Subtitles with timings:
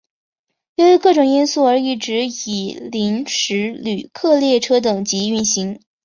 [0.77, 5.77] 由于各种因素而一直以临时旅客列车等级运行。